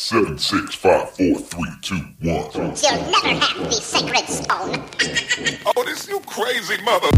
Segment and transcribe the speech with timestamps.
[0.00, 2.48] Seven, six, five, four, three, two, one.
[2.54, 2.70] You'll
[3.10, 4.84] never have the sacred stone.
[5.76, 7.08] Oh, this you crazy mother.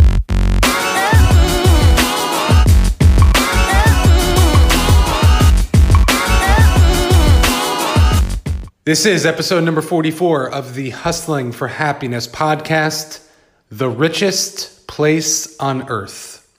[8.86, 13.28] This is episode number 44 of the Hustling for Happiness podcast,
[13.68, 16.50] The Richest Place on Earth.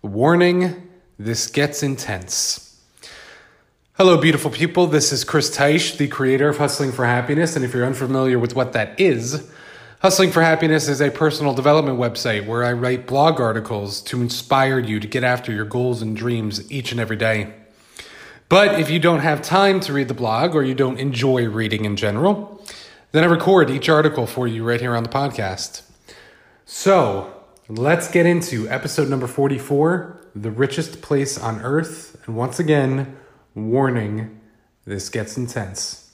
[0.00, 0.88] Warning,
[1.18, 2.67] this gets intense.
[4.00, 4.86] Hello, beautiful people.
[4.86, 7.56] This is Chris Teich, the creator of Hustling for Happiness.
[7.56, 9.50] And if you're unfamiliar with what that is,
[10.02, 14.78] Hustling for Happiness is a personal development website where I write blog articles to inspire
[14.78, 17.52] you to get after your goals and dreams each and every day.
[18.48, 21.84] But if you don't have time to read the blog or you don't enjoy reading
[21.84, 22.64] in general,
[23.10, 25.82] then I record each article for you right here on the podcast.
[26.66, 27.34] So
[27.68, 32.16] let's get into episode number 44 The Richest Place on Earth.
[32.26, 33.16] And once again,
[33.66, 34.40] warning
[34.84, 36.10] this gets intense.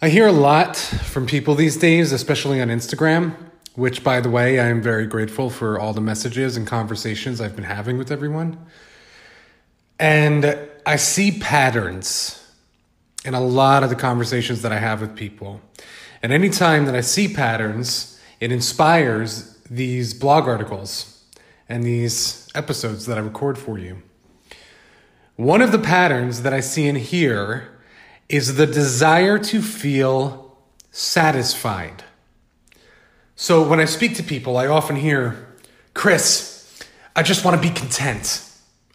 [0.00, 3.34] I hear a lot from people these days, especially on Instagram,
[3.74, 7.54] which, by the way, I am very grateful for all the messages and conversations I've
[7.54, 8.58] been having with everyone.
[9.98, 12.38] And I see patterns
[13.24, 15.60] in a lot of the conversations that I have with people.
[16.22, 21.11] And anytime that I see patterns, it inspires these blog articles
[21.72, 24.02] and these episodes that I record for you.
[25.36, 27.78] One of the patterns that I see in here
[28.28, 30.58] is the desire to feel
[30.90, 32.04] satisfied.
[33.36, 35.48] So when I speak to people, I often hear,
[35.94, 36.78] Chris,
[37.16, 38.46] I just want to be content.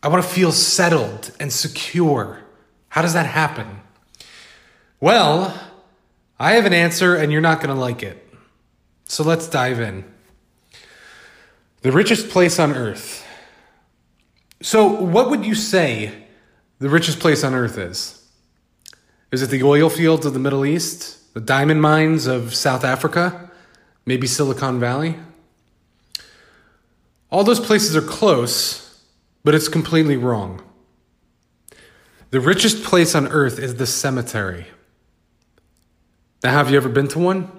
[0.03, 2.43] I want to feel settled and secure.
[2.89, 3.81] How does that happen?
[4.99, 5.59] Well,
[6.39, 8.23] I have an answer and you're not going to like it.
[9.05, 10.05] So let's dive in.
[11.87, 13.25] The richest place on earth.
[14.61, 16.11] So, what would you say
[16.79, 18.27] the richest place on earth is?
[19.31, 21.33] Is it the oil fields of the Middle East?
[21.33, 23.51] The diamond mines of South Africa?
[24.05, 25.15] Maybe Silicon Valley?
[27.31, 29.01] All those places are close,
[29.45, 30.61] but it's completely wrong.
[32.31, 34.67] The richest place on earth is the cemetery.
[36.43, 37.56] Now, have you ever been to one?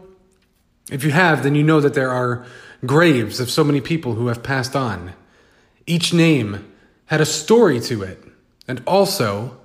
[0.91, 2.47] If you have, then you know that there are
[2.87, 5.12] graves of so many people who have passed on.
[5.87, 6.72] Each name
[7.06, 8.22] had a story to it,
[8.66, 9.59] and also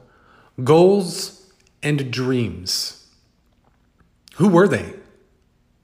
[0.64, 1.52] goals
[1.82, 3.06] and dreams.
[4.36, 4.94] Who were they?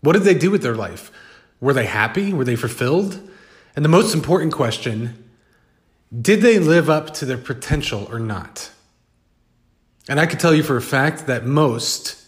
[0.02, 1.12] What did they do with their life?
[1.60, 2.34] Were they happy?
[2.34, 3.30] Were they fulfilled?
[3.76, 5.26] And the most important question
[6.22, 8.72] did they live up to their potential or not?
[10.08, 12.26] And I can tell you for a fact that most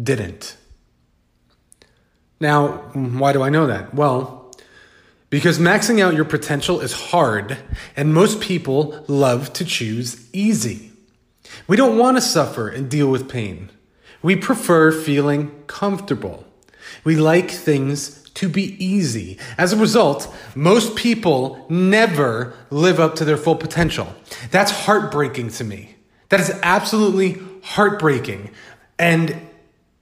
[0.00, 0.56] didn't.
[2.40, 3.94] Now, why do I know that?
[3.94, 4.52] Well,
[5.28, 7.58] because maxing out your potential is hard,
[7.96, 10.90] and most people love to choose easy.
[11.68, 13.70] We don't want to suffer and deal with pain.
[14.22, 16.44] We prefer feeling comfortable.
[17.04, 19.38] We like things to be easy.
[19.58, 24.14] As a result, most people never live up to their full potential.
[24.50, 25.96] That's heartbreaking to me.
[26.30, 28.50] That is absolutely heartbreaking.
[28.98, 29.49] And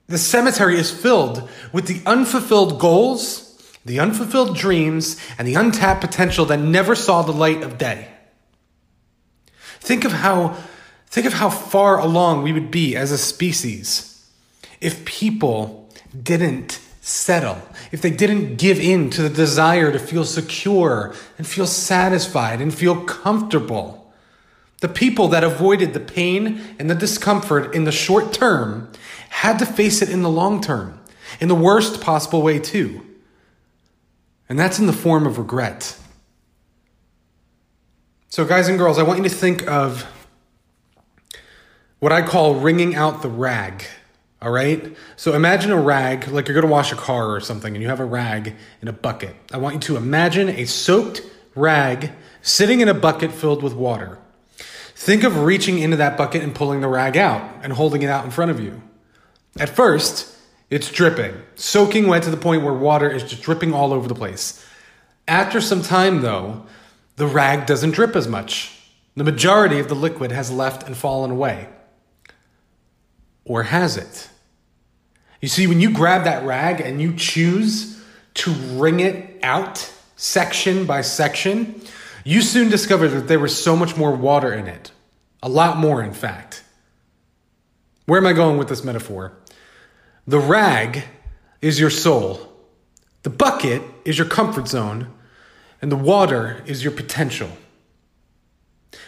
[0.09, 3.45] the cemetery is filled with the unfulfilled goals,
[3.85, 8.09] the unfulfilled dreams, and the untapped potential that never saw the light of day.
[9.81, 10.57] Think of how
[11.07, 14.31] think of how far along we would be as a species
[14.81, 15.89] if people
[16.23, 17.59] didn't settle,
[17.91, 22.75] if they didn't give in to the desire to feel secure and feel satisfied and
[22.75, 24.08] feel comfortable.
[24.81, 28.91] The people that avoided the pain and the discomfort in the short term
[29.31, 31.01] had to face it in the long term,
[31.41, 33.05] in the worst possible way, too.
[34.49, 35.99] And that's in the form of regret.
[38.29, 40.07] So, guys and girls, I want you to think of
[41.99, 43.85] what I call wringing out the rag.
[44.41, 44.97] All right?
[45.17, 48.01] So imagine a rag, like you're gonna wash a car or something, and you have
[48.01, 49.35] a rag in a bucket.
[49.53, 51.23] I want you to imagine a soaked
[51.57, 54.19] rag sitting in a bucket filled with water.
[54.99, 58.25] Think of reaching into that bucket and pulling the rag out and holding it out
[58.25, 58.83] in front of you.
[59.57, 60.37] At first,
[60.71, 64.15] it's dripping, soaking wet to the point where water is just dripping all over the
[64.17, 64.67] place.
[65.29, 66.67] After some time, though,
[67.15, 68.77] the rag doesn't drip as much.
[69.15, 71.69] The majority of the liquid has left and fallen away.
[73.45, 74.29] Or has it?
[75.41, 80.87] You see, when you grab that rag and you choose to wring it out section
[80.87, 81.81] by section,
[82.25, 84.91] you soon discover that there was so much more water in it.
[85.43, 86.65] A lot more, in fact.
[88.07, 89.33] Where am I going with this metaphor?
[90.27, 91.05] The rag
[91.61, 92.53] is your soul,
[93.23, 95.13] the bucket is your comfort zone,
[95.83, 97.51] and the water is your potential.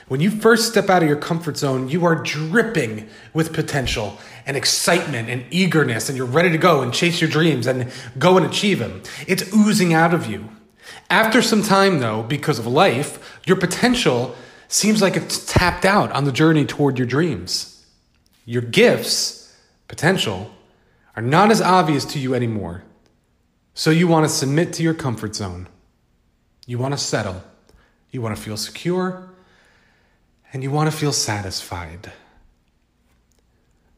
[0.09, 4.56] When you first step out of your comfort zone, you are dripping with potential and
[4.56, 8.44] excitement and eagerness, and you're ready to go and chase your dreams and go and
[8.44, 9.03] achieve them.
[9.26, 10.50] It's oozing out of you.
[11.09, 14.35] After some time, though, because of life, your potential
[14.72, 17.84] seems like it's tapped out on the journey toward your dreams.
[18.44, 19.55] Your gifts,
[19.88, 20.50] potential,
[21.17, 22.84] are not as obvious to you anymore.
[23.75, 25.69] So you want to submit to your comfort zone.
[26.67, 27.43] You want to settle.
[28.11, 29.28] You want to feel secure
[30.52, 32.12] and you want to feel satisfied.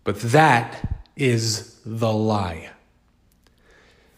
[0.04, 2.70] But that is the lie.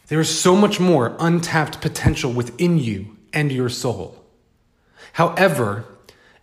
[0.08, 4.24] There is so much more untapped potential within you and your soul.
[5.12, 5.84] However,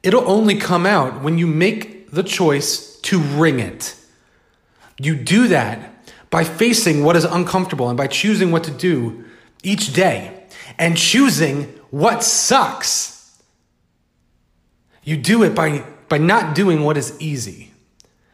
[0.03, 3.95] it'll only come out when you make the choice to wring it.
[4.99, 5.91] You do that
[6.29, 9.25] by facing what is uncomfortable and by choosing what to do
[9.63, 10.45] each day
[10.77, 13.41] and choosing what sucks.
[15.03, 17.71] You do it by, by not doing what is easy.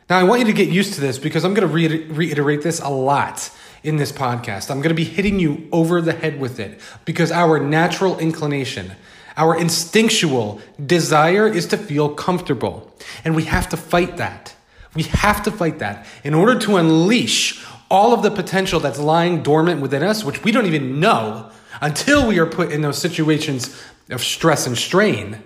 [0.09, 2.61] Now, I want you to get used to this because I'm going to re- reiterate
[2.61, 3.49] this a lot
[3.83, 4.69] in this podcast.
[4.71, 8.91] I'm going to be hitting you over the head with it because our natural inclination,
[9.37, 12.91] our instinctual desire is to feel comfortable.
[13.23, 14.55] And we have to fight that.
[14.95, 19.43] We have to fight that in order to unleash all of the potential that's lying
[19.43, 21.51] dormant within us, which we don't even know
[21.81, 23.79] until we are put in those situations
[24.09, 25.41] of stress and strain.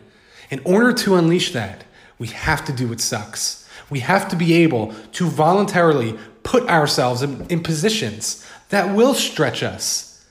[0.49, 1.83] In order to unleash that,
[2.17, 3.67] we have to do what sucks.
[3.89, 9.63] We have to be able to voluntarily put ourselves in, in positions that will stretch
[9.63, 10.25] us.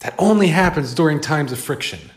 [0.00, 2.10] That only happens during times of friction.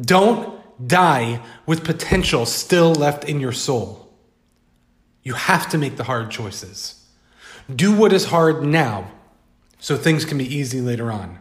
[0.00, 4.12] Don't die with potential still left in your soul.
[5.22, 7.06] You have to make the hard choices.
[7.74, 9.10] Do what is hard now
[9.78, 11.38] so things can be easy later on.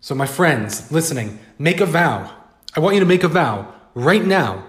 [0.00, 2.38] So, my friends listening, make a vow
[2.78, 4.64] I want you to make a vow right now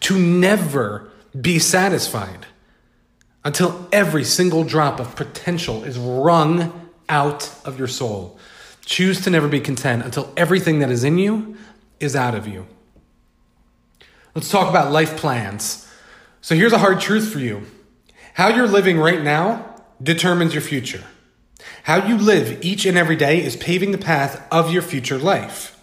[0.00, 2.46] to never be satisfied
[3.44, 8.38] until every single drop of potential is wrung out of your soul.
[8.84, 11.56] Choose to never be content until everything that is in you
[12.04, 12.66] is out of you.
[14.34, 15.88] Let's talk about life plans.
[16.40, 17.66] So here's a hard truth for you
[18.34, 21.04] how you're living right now determines your future.
[21.84, 25.78] How you live each and every day is paving the path of your future life.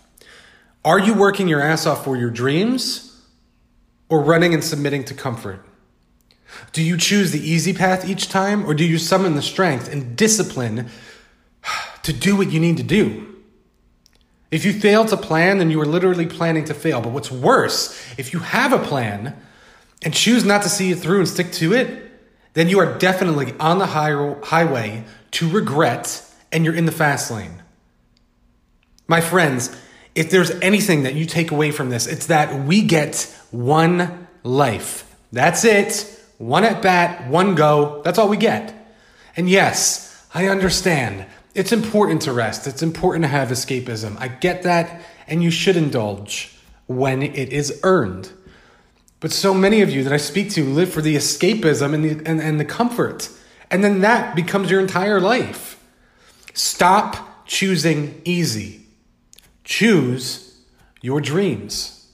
[0.84, 3.22] Are you working your ass off for your dreams
[4.10, 5.66] or running and submitting to comfort?
[6.74, 10.18] Do you choose the easy path each time or do you summon the strength and
[10.18, 10.90] discipline
[12.04, 13.31] to do what you need to do?
[14.52, 17.02] If you fail to plan, then you are literally planning to fail.
[17.02, 19.36] But what's worse, if you have a plan
[20.04, 22.12] and choose not to see it through and stick to it,
[22.54, 26.22] then you are definitely on the high- highway to regret
[26.52, 27.64] and you're in the fast lane.
[29.08, 29.76] My friends,
[30.16, 35.16] if there's anything that you take away from this, it's that we get one life.
[35.32, 36.18] That's it.
[36.38, 38.02] One at bat, one go.
[38.04, 38.74] That's all we get.
[39.38, 41.26] And yes, I understand.
[41.54, 42.68] It's important to rest.
[42.68, 44.18] It's important to have escapism.
[44.20, 46.58] I get that, and you should indulge
[46.88, 48.32] when it is earned.
[49.20, 52.30] But so many of you that I speak to live for the escapism and the,
[52.30, 53.30] and, and the comfort.
[53.70, 55.82] And then that becomes your entire life.
[56.54, 58.86] Stop choosing easy.
[59.64, 60.60] Choose
[61.02, 62.12] your dreams.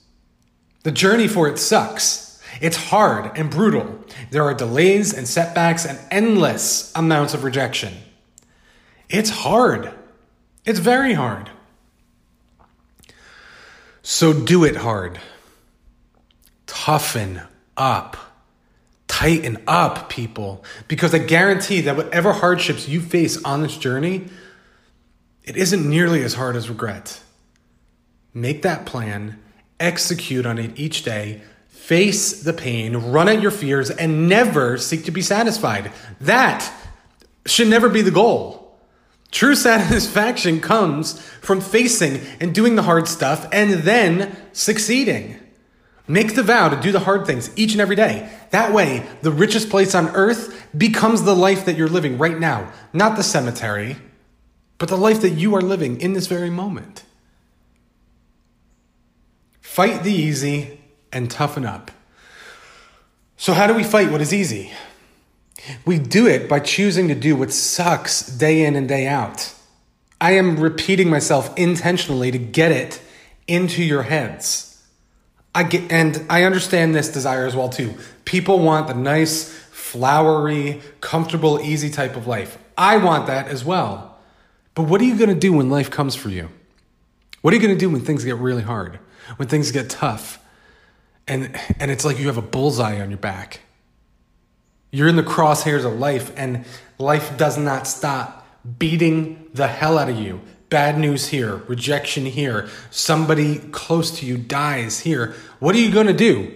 [0.84, 2.42] The journey for it sucks.
[2.60, 4.00] It's hard and brutal.
[4.32, 7.94] There are delays and setbacks and endless amounts of rejection.
[9.10, 9.92] It's hard.
[10.66, 11.50] It's very hard.
[14.02, 15.20] So do it hard.
[16.66, 17.42] Toughen
[17.76, 18.18] up.
[19.08, 20.64] Tighten up, people.
[20.88, 24.28] Because I guarantee that whatever hardships you face on this journey,
[25.44, 27.22] it isn't nearly as hard as regret
[28.38, 29.40] make that plan,
[29.80, 35.06] execute on it each day, face the pain, run at your fears, and never seek
[35.06, 35.92] to be satisfied.
[36.22, 36.72] That
[37.46, 38.67] should never be the goal.
[39.38, 45.40] True satisfaction comes from facing and doing the hard stuff and then succeeding.
[46.08, 48.32] Make the vow to do the hard things each and every day.
[48.50, 52.74] That way, the richest place on earth becomes the life that you're living right now,
[52.94, 53.98] not the cemetery,
[54.80, 57.04] but the life that you are living in this very moment.
[59.62, 60.82] Fight the easy
[61.14, 61.92] and toughen up.
[63.38, 64.72] So, how do we fight what is easy?
[65.86, 69.54] We do it by choosing to do what sucks day in and day out.
[70.20, 73.02] I am repeating myself intentionally to get it
[73.48, 74.84] into your heads.
[75.54, 77.96] I get, and I understand this desire as well too.
[78.26, 82.58] People want the nice, flowery, comfortable, easy type of life.
[82.78, 84.18] I want that as well.
[84.76, 86.50] But what are you going to do when life comes for you?
[87.42, 89.00] What are you going to do when things get really hard?
[89.36, 90.40] when things get tough.
[91.28, 93.60] and and it's like you have a bullseye on your back.
[94.92, 96.66] You're in the crosshairs of life, and
[96.98, 98.48] life does not stop
[98.80, 100.42] beating the hell out of you.
[100.70, 105.34] Bad news here, rejection here, somebody close to you dies here.
[105.60, 106.54] What are you going to do?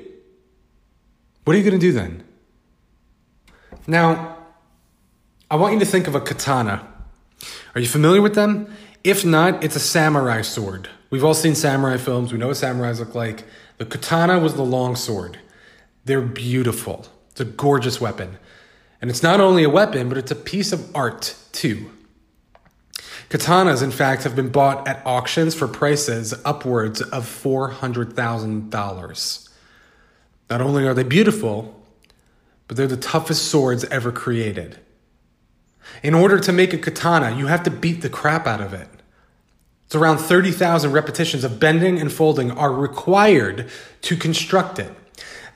[1.46, 2.24] What are you going to do then?
[3.88, 4.38] Now,
[5.50, 6.88] I want you to think of a katana.
[7.74, 8.74] Are you familiar with them?
[9.04, 10.90] If not, it's a samurai sword.
[11.10, 13.44] We've all seen samurai films, we know what samurais look like.
[13.78, 15.40] The katana was the long sword.
[16.06, 17.08] They're beautiful.
[17.32, 18.38] It's a gorgeous weapon.
[19.02, 21.90] And it's not only a weapon, but it's a piece of art too.
[23.30, 29.50] Katanas, in fact, have been bought at auctions for prices upwards of $400,000.
[30.50, 31.82] Not only are they beautiful,
[32.68, 34.80] but they're the toughest swords ever created.
[36.04, 38.88] In order to make a katana, you have to beat the crap out of it.
[39.86, 43.70] It's around 30,000 repetitions of bending and folding are required
[44.02, 44.92] to construct it.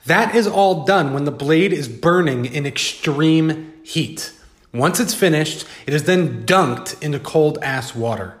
[0.06, 4.32] That is all done when the blade is burning in extreme heat.
[4.72, 8.36] Once it's finished, it is then dunked into cold ass water.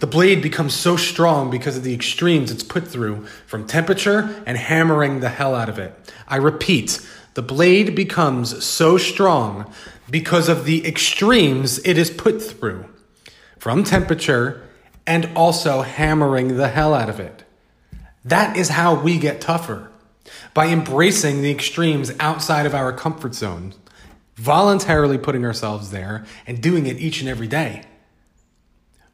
[0.00, 4.58] The blade becomes so strong because of the extremes it's put through from temperature and
[4.58, 5.94] hammering the hell out of it.
[6.28, 7.00] I repeat,
[7.32, 9.72] the blade becomes so strong
[10.10, 12.84] because of the extremes it is put through
[13.58, 14.62] from temperature
[15.06, 17.44] and also hammering the hell out of it.
[18.22, 19.90] That is how we get tougher
[20.52, 23.74] by embracing the extremes outside of our comfort zone,
[24.36, 27.84] voluntarily putting ourselves there and doing it each and every day.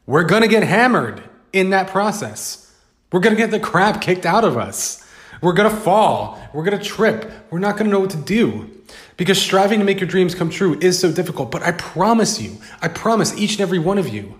[0.05, 1.23] We're gonna get hammered
[1.53, 2.73] in that process.
[3.11, 5.05] We're gonna get the crap kicked out of us.
[5.41, 6.41] We're gonna fall.
[6.53, 7.31] We're gonna trip.
[7.49, 8.69] We're not gonna know what to do.
[9.17, 11.51] Because striving to make your dreams come true is so difficult.
[11.51, 14.39] But I promise you, I promise each and every one of you,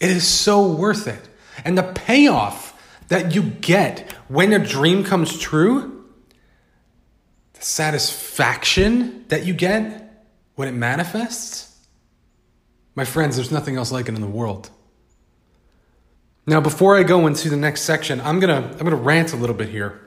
[0.00, 1.28] it is so worth it.
[1.64, 2.76] And the payoff
[3.08, 5.99] that you get when a dream comes true,
[7.60, 10.24] the satisfaction that you get
[10.54, 11.76] when it manifests,
[12.94, 14.70] my friends, there's nothing else like it in the world.
[16.46, 19.54] Now, before I go into the next section, I'm gonna I'm gonna rant a little
[19.54, 20.00] bit here.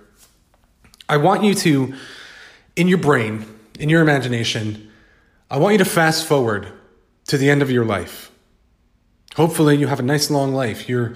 [1.07, 1.93] I want you to,
[2.75, 3.45] in your brain,
[3.79, 4.91] in your imagination,
[5.49, 6.67] I want you to fast forward
[7.27, 8.31] to the end of your life.
[9.35, 10.89] Hopefully, you have a nice long life.
[10.89, 11.13] You're,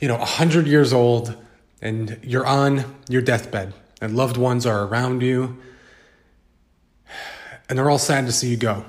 [0.00, 1.34] you know, 100 years old
[1.80, 5.56] and you're on your deathbed, and loved ones are around you,
[7.68, 8.84] and they're all sad to see you go.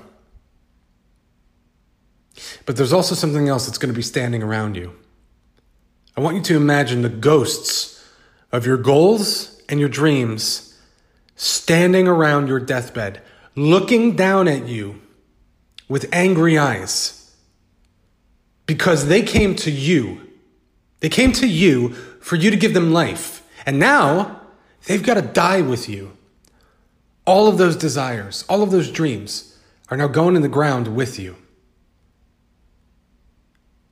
[2.66, 4.94] But there's also something else that's going to be standing around you.
[6.16, 8.04] I want you to imagine the ghosts
[8.52, 10.76] of your goals and your dreams
[11.36, 13.22] standing around your deathbed,
[13.54, 15.00] looking down at you
[15.88, 17.34] with angry eyes
[18.66, 20.20] because they came to you.
[21.00, 23.42] They came to you for you to give them life.
[23.64, 24.42] And now
[24.86, 26.17] they've got to die with you.
[27.28, 29.54] All of those desires, all of those dreams
[29.90, 31.36] are now going in the ground with you.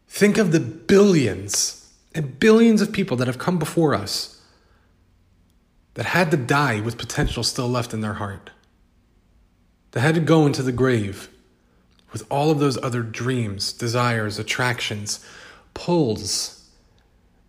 [0.09, 4.41] Think of the billions and billions of people that have come before us
[5.93, 8.53] that had to die with potential still left in their heart,
[9.91, 11.29] that had to go into the grave
[12.13, 15.23] with all of those other dreams, desires, attractions,
[15.75, 16.71] pulls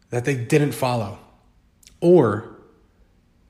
[0.09, 1.17] that they didn't follow,
[2.01, 2.56] or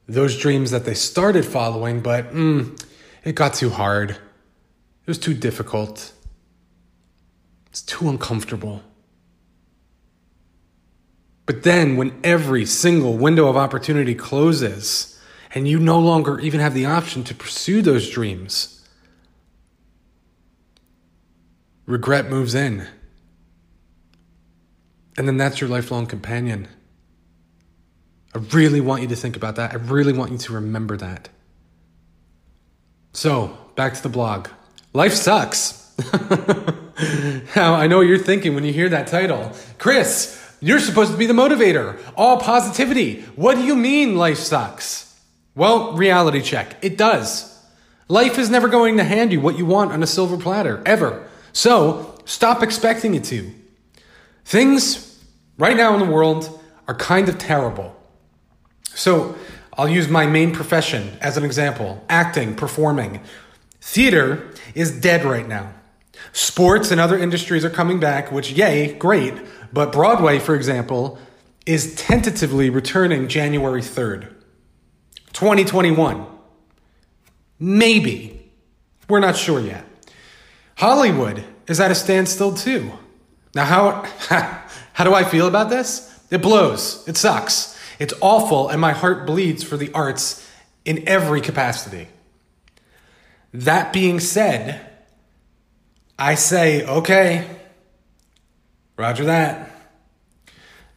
[0.07, 2.81] those dreams that they started following, but mm,
[3.23, 4.11] it got too hard.
[4.11, 6.13] It was too difficult.
[7.69, 8.81] It's too uncomfortable.
[11.45, 15.19] But then, when every single window of opportunity closes
[15.53, 18.85] and you no longer even have the option to pursue those dreams,
[21.85, 22.87] regret moves in.
[25.17, 26.67] And then that's your lifelong companion.
[28.37, 29.71] I really want you to think about that.
[29.71, 31.29] I really want you to remember that.
[33.11, 34.47] So, back to the blog.
[34.93, 35.91] Life sucks.
[37.55, 39.53] now, I know what you're thinking when you hear that title.
[39.79, 43.23] Chris, you're supposed to be the motivator, all positivity.
[43.35, 45.19] What do you mean life sucks?
[45.55, 46.77] Well, reality check.
[46.83, 47.59] It does.
[48.07, 51.27] Life is never going to hand you what you want on a silver platter, ever.
[51.53, 53.51] So stop expecting it to.
[54.45, 55.19] Things
[55.57, 57.96] right now in the world are kind of terrible.
[58.97, 59.35] So
[59.77, 63.21] I'll use my main profession as an example acting, performing.
[63.79, 65.71] Theater is dead right now.
[66.33, 69.35] Sports and other industries are coming back, which, yay, great.
[69.71, 71.19] But Broadway, for example,
[71.67, 74.33] is tentatively returning January 3rd,
[75.33, 76.25] 2021.
[77.59, 78.49] Maybe.
[79.07, 79.85] We're not sure yet.
[80.75, 82.91] Hollywood is at a standstill too.
[83.53, 84.05] Now, how,
[84.93, 86.19] how do I feel about this?
[86.31, 87.07] It blows.
[87.07, 87.76] It sucks.
[87.99, 90.47] It's awful, and my heart bleeds for the arts
[90.85, 92.07] in every capacity.
[93.53, 94.87] That being said,
[96.19, 97.47] I say, okay,
[98.97, 99.71] roger that.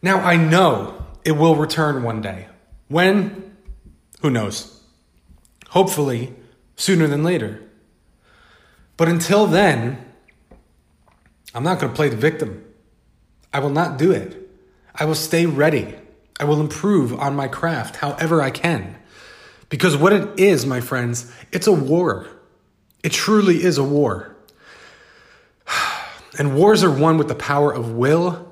[0.01, 2.47] Now I know it will return one day.
[2.87, 3.55] When?
[4.21, 4.83] Who knows?
[5.69, 6.33] Hopefully,
[6.75, 7.61] sooner than later.
[8.97, 10.03] But until then,
[11.53, 12.65] I'm not going to play the victim.
[13.53, 14.49] I will not do it.
[14.93, 15.95] I will stay ready.
[16.41, 18.97] I will improve on my craft however I can.
[19.69, 22.27] Because what it is, my friends, it's a war.
[23.03, 24.35] It truly is a war.
[26.39, 28.49] And wars are won with the power of will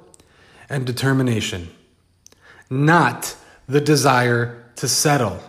[0.69, 1.69] and determination,
[2.69, 3.38] not
[3.69, 5.39] the desire to settle.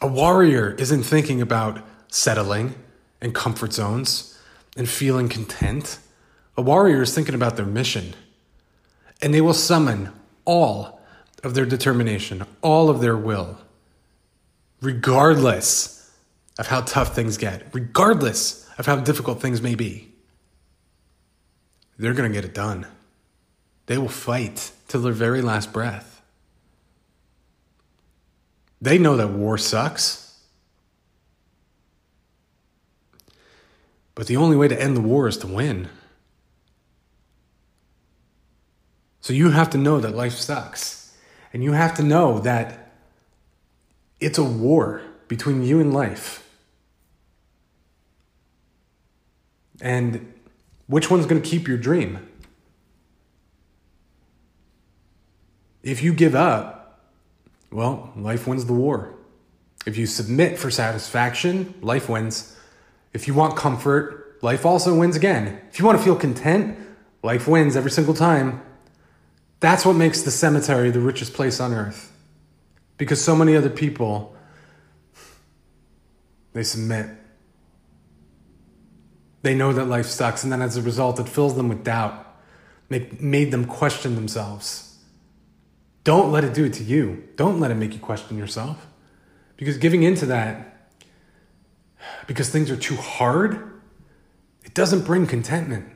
[0.00, 2.76] A warrior isn't thinking about settling
[3.20, 4.40] and comfort zones
[4.74, 5.98] and feeling content.
[6.56, 8.14] A warrior is thinking about their mission.
[9.20, 10.12] And they will summon
[10.44, 11.00] all
[11.42, 13.58] of their determination, all of their will,
[14.80, 16.10] regardless
[16.58, 20.08] of how tough things get, regardless of how difficult things may be.
[21.98, 22.86] They're going to get it done.
[23.86, 26.22] They will fight till their very last breath.
[28.80, 30.40] They know that war sucks.
[34.14, 35.88] But the only way to end the war is to win.
[39.22, 41.16] So you have to know that life sucks.
[41.52, 42.92] And you have to know that
[44.20, 46.46] it's a war between you and life.
[49.80, 50.32] And
[50.86, 52.28] which one's going to keep your dream?
[55.82, 57.00] If you give up,
[57.70, 59.14] well, life wins the war.
[59.86, 62.56] If you submit for satisfaction, life wins.
[63.12, 65.60] If you want comfort, life also wins again.
[65.70, 66.78] If you want to feel content,
[67.22, 68.62] life wins every single time.
[69.62, 72.12] That's what makes the cemetery the richest place on earth.
[72.98, 74.34] Because so many other people,
[76.52, 77.06] they submit.
[79.42, 82.36] They know that life sucks, and then as a result, it fills them with doubt,
[82.88, 84.98] make, made them question themselves.
[86.02, 87.28] Don't let it do it to you.
[87.36, 88.88] Don't let it make you question yourself.
[89.56, 90.90] Because giving into that,
[92.26, 93.80] because things are too hard,
[94.64, 95.86] it doesn't bring contentment,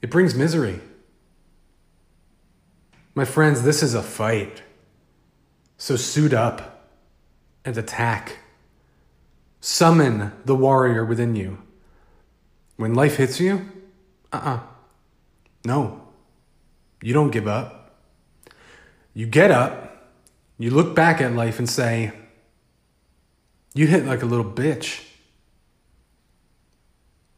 [0.00, 0.80] it brings misery.
[3.14, 4.62] My friends, this is a fight.
[5.76, 6.88] So suit up
[7.64, 8.38] and attack.
[9.60, 11.58] Summon the warrior within you.
[12.76, 13.68] When life hits you,
[14.32, 14.60] uh uh
[15.64, 16.00] No.
[17.02, 17.96] You don't give up.
[19.14, 20.10] You get up,
[20.58, 22.12] you look back at life and say,
[23.74, 25.04] You hit like a little bitch.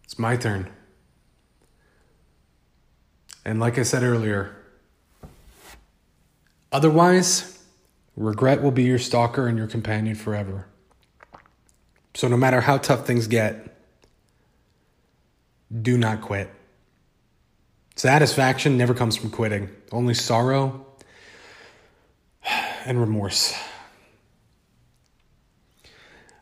[0.04, 0.70] It's my turn.
[3.44, 4.54] And like I said earlier,
[6.74, 7.58] otherwise,
[8.16, 10.66] regret will be your stalker and your companion forever.
[12.12, 13.76] So no matter how tough things get,
[15.80, 16.50] do not quit.
[17.96, 20.84] Satisfaction never comes from quitting, only sorrow
[22.84, 23.54] and remorse.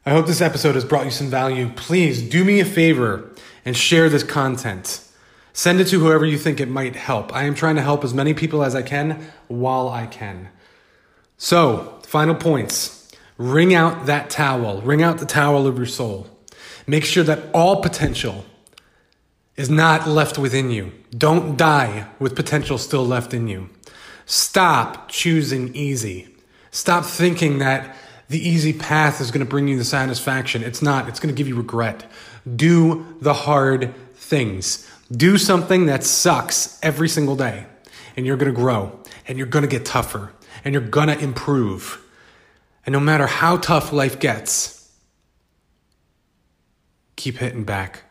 [0.04, 1.70] I hope this episode has brought you some value.
[1.76, 3.30] Please do me a favor
[3.64, 5.06] and share this content.
[5.52, 7.34] Send it to whoever you think it might help.
[7.34, 10.48] I am trying to help as many people as I can while I can.
[11.36, 13.10] So, final points.
[13.36, 14.80] Wring out that towel.
[14.82, 16.28] Wring out the towel of your soul.
[16.86, 18.44] Make sure that all potential
[19.56, 20.92] is not left within you.
[21.10, 23.68] Don't die with potential still left in you.
[24.24, 26.28] Stop choosing easy.
[26.70, 27.96] Stop thinking that
[28.28, 30.62] the easy path is going to bring you the satisfaction.
[30.62, 31.08] It's not.
[31.08, 32.10] It's going to give you regret.
[32.56, 34.88] Do the hard things.
[35.12, 37.66] Do something that sucks every single day,
[38.16, 38.98] and you're to grow,
[39.28, 40.32] and you're to get tougher,
[40.64, 42.02] and you're to improve.
[42.86, 44.90] And no matter how tough life gets,
[47.16, 48.04] keep hitting back.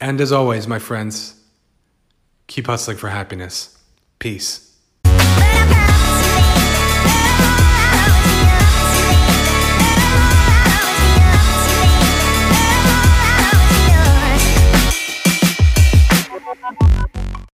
[0.00, 1.40] And as always, my friends,
[2.48, 3.78] keep hustling for happiness.
[4.18, 4.73] Peace.